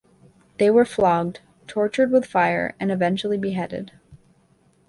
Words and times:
They 0.57 0.71
were 0.71 0.83
flogged, 0.83 1.41
tortured 1.67 2.09
with 2.11 2.25
fire 2.25 2.73
and 2.79 2.91
eventually 2.91 3.37
beheaded. 3.37 3.91